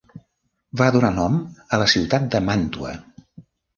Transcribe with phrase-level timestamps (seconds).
[0.81, 1.37] Va donar nom
[1.77, 2.95] a la ciutat de Màntua.